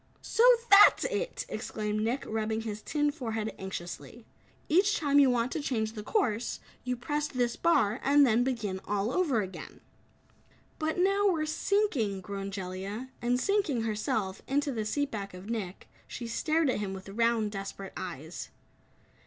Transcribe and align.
"So 0.23 0.43
THAT'S 0.71 1.03
it!" 1.05 1.45
exclaimed 1.47 2.01
Nick, 2.01 2.23
rubbing 2.27 2.61
his 2.61 2.81
tin 2.81 3.11
forehead 3.11 3.53
anxiously. 3.59 4.25
"Each 4.67 4.97
time 4.97 5.19
you 5.19 5.29
want 5.29 5.51
to 5.51 5.59
change 5.61 5.91
the 5.93 6.01
course, 6.01 6.59
you 6.83 6.97
press 6.97 7.27
this 7.27 7.55
bar 7.55 7.99
and 8.03 8.25
then 8.25 8.43
begin 8.43 8.79
all 8.85 9.11
over 9.13 9.41
again." 9.43 9.79
"But 10.79 10.97
now 10.97 11.27
we're 11.29 11.45
sinking," 11.45 12.19
groaned 12.21 12.53
Jellia. 12.53 13.11
And 13.21 13.39
sinking 13.39 13.83
herself, 13.83 14.41
into 14.47 14.71
the 14.71 14.85
seat 14.85 15.11
back 15.11 15.35
of 15.35 15.51
Nick, 15.51 15.87
she 16.07 16.25
stared 16.25 16.71
at 16.71 16.79
him 16.79 16.93
with 16.95 17.07
round, 17.09 17.51
desperate 17.51 17.93
eyes. 17.95 18.49